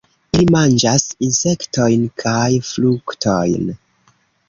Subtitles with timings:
[0.37, 3.73] Ili manĝas insektojn kaj fruktojn.